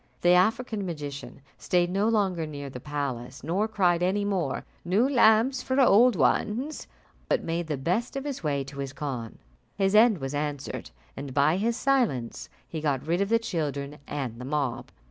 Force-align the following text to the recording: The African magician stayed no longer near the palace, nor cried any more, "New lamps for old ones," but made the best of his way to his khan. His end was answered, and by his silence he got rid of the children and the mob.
The 0.21 0.29
African 0.31 0.83
magician 0.83 1.41
stayed 1.59 1.91
no 1.91 2.09
longer 2.09 2.47
near 2.47 2.71
the 2.71 2.79
palace, 2.79 3.43
nor 3.43 3.67
cried 3.67 4.01
any 4.01 4.25
more, 4.25 4.65
"New 4.83 5.07
lamps 5.07 5.61
for 5.61 5.79
old 5.79 6.15
ones," 6.15 6.87
but 7.29 7.43
made 7.43 7.67
the 7.67 7.77
best 7.77 8.15
of 8.15 8.23
his 8.23 8.41
way 8.43 8.63
to 8.63 8.79
his 8.79 8.93
khan. 8.93 9.37
His 9.75 9.93
end 9.93 10.17
was 10.17 10.33
answered, 10.33 10.89
and 11.15 11.35
by 11.35 11.57
his 11.57 11.77
silence 11.77 12.49
he 12.67 12.81
got 12.81 13.05
rid 13.05 13.21
of 13.21 13.29
the 13.29 13.37
children 13.37 13.99
and 14.07 14.41
the 14.41 14.45
mob. 14.45 14.89